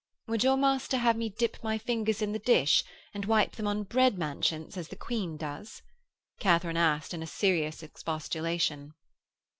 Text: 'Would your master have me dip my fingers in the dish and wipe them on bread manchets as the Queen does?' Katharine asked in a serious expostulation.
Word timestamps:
'Would 0.25 0.43
your 0.43 0.57
master 0.57 0.97
have 0.97 1.15
me 1.15 1.29
dip 1.29 1.63
my 1.63 1.77
fingers 1.77 2.23
in 2.23 2.31
the 2.31 2.39
dish 2.39 2.83
and 3.13 3.25
wipe 3.25 3.55
them 3.55 3.67
on 3.67 3.83
bread 3.83 4.17
manchets 4.17 4.75
as 4.75 4.87
the 4.87 4.95
Queen 4.95 5.37
does?' 5.37 5.83
Katharine 6.39 6.75
asked 6.75 7.13
in 7.13 7.21
a 7.21 7.27
serious 7.27 7.83
expostulation. 7.83 8.95